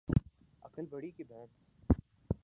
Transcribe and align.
عقل 0.63 0.85
بڑی 0.85 1.09
کہ 1.11 1.23
بھینس 1.23 1.69